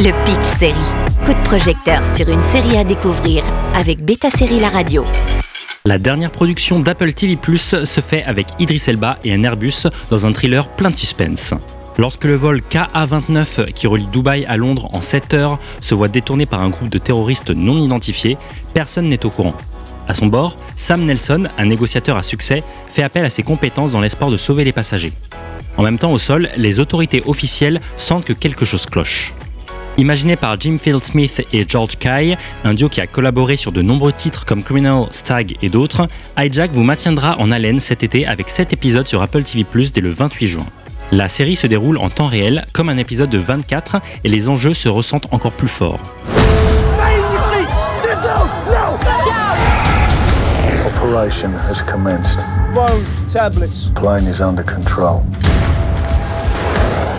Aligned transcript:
Le 0.00 0.12
Pitch 0.24 0.58
Série. 0.60 0.74
Coup 1.26 1.32
de 1.32 1.44
projecteur 1.44 2.00
sur 2.14 2.28
une 2.28 2.44
série 2.44 2.76
à 2.76 2.84
découvrir 2.84 3.42
avec 3.74 4.04
Beta 4.04 4.30
Série 4.30 4.60
La 4.60 4.68
Radio. 4.68 5.04
La 5.84 5.98
dernière 5.98 6.30
production 6.30 6.78
d'Apple 6.78 7.12
TV 7.12 7.34
Plus 7.34 7.74
se 7.84 8.00
fait 8.00 8.22
avec 8.22 8.46
Idris 8.60 8.80
Elba 8.86 9.18
et 9.24 9.34
un 9.34 9.42
Airbus 9.42 9.88
dans 10.08 10.24
un 10.24 10.30
thriller 10.30 10.68
plein 10.68 10.90
de 10.90 10.94
suspense. 10.94 11.52
Lorsque 11.98 12.26
le 12.26 12.36
vol 12.36 12.62
KA-29 12.62 13.72
qui 13.72 13.88
relie 13.88 14.06
Dubaï 14.06 14.44
à 14.46 14.56
Londres 14.56 14.88
en 14.92 15.00
7 15.00 15.34
heures 15.34 15.58
se 15.80 15.96
voit 15.96 16.06
détourné 16.06 16.46
par 16.46 16.62
un 16.62 16.68
groupe 16.68 16.90
de 16.90 16.98
terroristes 16.98 17.50
non 17.50 17.80
identifiés, 17.80 18.38
personne 18.74 19.08
n'est 19.08 19.26
au 19.26 19.30
courant. 19.30 19.54
À 20.06 20.14
son 20.14 20.28
bord, 20.28 20.56
Sam 20.76 21.06
Nelson, 21.06 21.48
un 21.58 21.66
négociateur 21.66 22.16
à 22.16 22.22
succès, 22.22 22.62
fait 22.88 23.02
appel 23.02 23.24
à 23.24 23.30
ses 23.30 23.42
compétences 23.42 23.90
dans 23.90 24.00
l'espoir 24.00 24.30
de 24.30 24.36
sauver 24.36 24.62
les 24.62 24.72
passagers. 24.72 25.12
En 25.76 25.82
même 25.82 25.98
temps, 25.98 26.12
au 26.12 26.18
sol, 26.18 26.50
les 26.56 26.78
autorités 26.78 27.24
officielles 27.26 27.80
sentent 27.96 28.24
que 28.24 28.32
quelque 28.32 28.64
chose 28.64 28.86
cloche. 28.86 29.34
Imaginé 29.98 30.36
par 30.36 30.60
Jim 30.60 30.76
Field 30.80 31.02
Smith 31.02 31.44
et 31.52 31.64
George 31.68 31.96
Kay, 31.98 32.38
un 32.62 32.72
duo 32.72 32.88
qui 32.88 33.00
a 33.00 33.08
collaboré 33.08 33.56
sur 33.56 33.72
de 33.72 33.82
nombreux 33.82 34.12
titres 34.12 34.44
comme 34.44 34.62
Criminal, 34.62 35.06
Stag 35.10 35.56
et 35.60 35.68
d'autres, 35.68 36.06
Hijack 36.38 36.70
vous 36.70 36.84
maintiendra 36.84 37.36
en 37.40 37.50
haleine 37.50 37.80
cet 37.80 38.04
été 38.04 38.24
avec 38.24 38.48
7 38.48 38.72
épisodes 38.72 39.08
sur 39.08 39.20
Apple 39.22 39.42
TV 39.42 39.64
Plus 39.64 39.90
dès 39.90 40.00
le 40.00 40.10
28 40.10 40.46
juin. 40.46 40.66
La 41.10 41.28
série 41.28 41.56
se 41.56 41.66
déroule 41.66 41.98
en 41.98 42.10
temps 42.10 42.28
réel 42.28 42.64
comme 42.72 42.90
un 42.90 42.96
épisode 42.96 43.28
de 43.28 43.38
24 43.38 43.96
et 44.22 44.28
les 44.28 44.48
enjeux 44.48 44.72
se 44.72 44.88
ressentent 44.88 45.26
encore 45.32 45.50
plus 45.50 45.66
forts. 45.66 45.98
Operation 50.86 51.50
has 51.68 51.82
commenced. 51.82 52.44
Phones, 52.72 53.24
tablets. 53.26 53.90
Plane 53.96 54.26
is 54.28 54.40
under 54.40 54.62
control. 54.62 55.24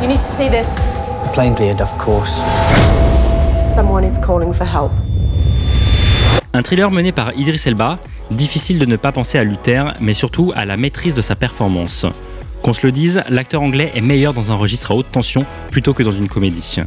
You 0.00 0.06
need 0.06 0.18
to 0.18 0.22
see 0.22 0.48
this. 0.48 0.78
Plane 1.32 1.54
did, 1.54 1.80
of 1.80 1.96
course. 1.96 2.42
Someone 3.66 4.04
is 4.04 4.18
calling 4.18 4.52
for 4.52 4.66
help. 4.66 4.90
Un 6.52 6.62
thriller 6.62 6.90
mené 6.90 7.12
par 7.12 7.32
Idris 7.36 7.62
Elba, 7.66 7.98
difficile 8.32 8.80
de 8.80 8.86
ne 8.86 8.96
pas 8.96 9.12
penser 9.12 9.38
à 9.38 9.44
Luther, 9.44 9.94
mais 10.00 10.14
surtout 10.14 10.52
à 10.56 10.64
la 10.64 10.76
maîtrise 10.76 11.14
de 11.14 11.22
sa 11.22 11.36
performance. 11.36 12.06
Qu'on 12.62 12.72
se 12.72 12.84
le 12.84 12.90
dise, 12.90 13.22
l'acteur 13.30 13.62
anglais 13.62 13.92
est 13.94 14.00
meilleur 14.00 14.34
dans 14.34 14.50
un 14.50 14.56
registre 14.56 14.90
à 14.90 14.94
haute 14.94 15.10
tension 15.12 15.46
plutôt 15.70 15.94
que 15.94 16.02
dans 16.02 16.10
une 16.10 16.26
comédie. 16.26 16.80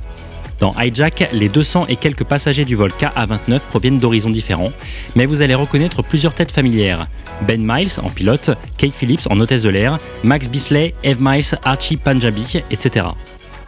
Dans 0.60 0.74
Hijack, 0.78 1.30
les 1.32 1.48
200 1.48 1.86
et 1.88 1.96
quelques 1.96 2.26
passagers 2.26 2.66
du 2.66 2.76
vol 2.76 2.92
KA-29 2.92 3.60
proviennent 3.70 3.98
d'horizons 3.98 4.30
différents, 4.30 4.72
mais 5.16 5.26
vous 5.26 5.42
allez 5.42 5.56
reconnaître 5.56 6.02
plusieurs 6.02 6.34
têtes 6.34 6.52
familières. 6.52 7.08
Ben 7.48 7.62
Miles 7.62 8.00
en 8.04 8.10
pilote, 8.10 8.52
Kate 8.78 8.92
Phillips 8.92 9.28
en 9.30 9.40
hôtesse 9.40 9.64
de 9.64 9.70
l'air, 9.70 9.98
Max 10.24 10.50
Bisley, 10.50 10.94
Eve 11.04 11.22
Miles, 11.22 11.58
Archie 11.64 11.98
Panjabi, 11.98 12.62
etc. 12.70 13.06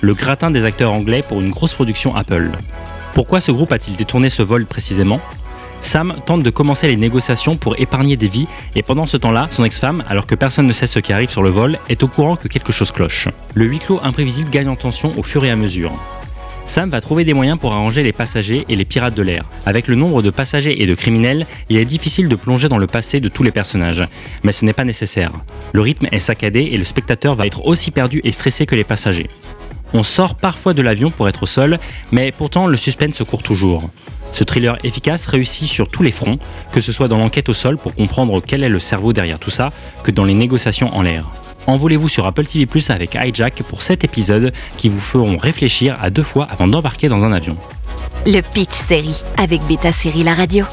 Le 0.01 0.13
gratin 0.13 0.51
des 0.51 0.65
acteurs 0.65 0.91
anglais 0.91 1.23
pour 1.27 1.41
une 1.41 1.49
grosse 1.49 1.73
production 1.73 2.15
Apple. 2.15 2.51
Pourquoi 3.13 3.39
ce 3.39 3.51
groupe 3.51 3.71
a-t-il 3.71 3.95
détourné 3.95 4.29
ce 4.29 4.43
vol 4.43 4.65
précisément? 4.65 5.19
Sam 5.81 6.15
tente 6.25 6.43
de 6.43 6.49
commencer 6.49 6.87
les 6.87 6.97
négociations 6.97 7.57
pour 7.57 7.79
épargner 7.79 8.17
des 8.17 8.27
vies 8.27 8.47
et 8.75 8.83
pendant 8.83 9.05
ce 9.05 9.17
temps-là, 9.17 9.47
son 9.51 9.63
ex-femme, 9.63 10.03
alors 10.09 10.25
que 10.25 10.35
personne 10.35 10.65
ne 10.65 10.73
sait 10.73 10.87
ce 10.87 10.99
qui 10.99 11.13
arrive 11.13 11.29
sur 11.29 11.43
le 11.43 11.49
vol, 11.49 11.77
est 11.89 12.03
au 12.03 12.07
courant 12.07 12.35
que 12.35 12.47
quelque 12.47 12.71
chose 12.71 12.91
cloche. 12.91 13.29
Le 13.53 13.65
huis 13.65 13.79
clos 13.79 13.99
imprévisible 14.03 14.49
gagne 14.49 14.67
en 14.67 14.75
tension 14.75 15.11
au 15.17 15.23
fur 15.23 15.45
et 15.45 15.51
à 15.51 15.55
mesure. 15.55 15.93
Sam 16.65 16.89
va 16.89 16.99
trouver 16.99 17.23
des 17.23 17.35
moyens 17.35 17.59
pour 17.59 17.73
arranger 17.73 18.01
les 18.01 18.11
passagers 18.11 18.65
et 18.67 18.75
les 18.75 18.85
pirates 18.85 19.13
de 19.13 19.21
l'air. 19.21 19.45
Avec 19.67 19.87
le 19.87 19.95
nombre 19.95 20.23
de 20.23 20.31
passagers 20.31 20.81
et 20.81 20.87
de 20.87 20.95
criminels, 20.95 21.45
il 21.69 21.77
est 21.77 21.85
difficile 21.85 22.27
de 22.27 22.35
plonger 22.35 22.67
dans 22.67 22.79
le 22.79 22.87
passé 22.87 23.19
de 23.19 23.29
tous 23.29 23.43
les 23.43 23.51
personnages, 23.51 24.03
mais 24.43 24.51
ce 24.51 24.65
n'est 24.65 24.73
pas 24.73 24.83
nécessaire. 24.83 25.31
Le 25.73 25.81
rythme 25.81 26.07
est 26.11 26.19
saccadé 26.19 26.69
et 26.71 26.77
le 26.77 26.83
spectateur 26.83 27.35
va 27.35 27.45
être 27.45 27.65
aussi 27.67 27.91
perdu 27.91 28.19
et 28.23 28.31
stressé 28.31 28.65
que 28.65 28.73
les 28.73 28.83
passagers. 28.83 29.29
On 29.93 30.03
sort 30.03 30.35
parfois 30.35 30.73
de 30.73 30.81
l'avion 30.81 31.09
pour 31.09 31.29
être 31.29 31.45
seul, 31.45 31.79
mais 32.11 32.31
pourtant 32.31 32.67
le 32.67 32.77
suspense 32.77 33.15
se 33.15 33.23
court 33.23 33.43
toujours. 33.43 33.89
Ce 34.33 34.43
thriller 34.43 34.77
efficace 34.83 35.27
réussit 35.27 35.69
sur 35.69 35.87
tous 35.87 36.03
les 36.03 36.11
fronts, 36.11 36.37
que 36.73 36.81
ce 36.81 36.91
soit 36.91 37.07
dans 37.07 37.17
l'enquête 37.17 37.47
au 37.47 37.53
sol 37.53 37.77
pour 37.77 37.95
comprendre 37.95 38.41
quel 38.45 38.63
est 38.63 38.69
le 38.69 38.81
cerveau 38.81 39.13
derrière 39.13 39.39
tout 39.39 39.49
ça, 39.49 39.71
que 40.03 40.11
dans 40.11 40.25
les 40.25 40.33
négociations 40.33 40.93
en 40.93 41.03
l'air. 41.03 41.25
Envolez-vous 41.67 42.09
sur 42.09 42.25
Apple 42.25 42.45
TV 42.45 42.65
Plus 42.65 42.89
avec 42.89 43.15
Hijack 43.15 43.63
pour 43.63 43.81
7 43.81 44.03
épisodes 44.03 44.51
qui 44.77 44.89
vous 44.89 44.99
feront 44.99 45.37
réfléchir 45.37 45.97
à 46.01 46.09
deux 46.09 46.23
fois 46.23 46.47
avant 46.51 46.67
d'embarquer 46.67 47.07
dans 47.07 47.25
un 47.25 47.31
avion? 47.31 47.55
Le 48.25 48.41
Pitch 48.41 48.73
Série 48.73 49.23
avec 49.37 49.61
Beta 49.63 49.91
Série 49.91 50.23
La 50.23 50.33
Radio. 50.33 50.65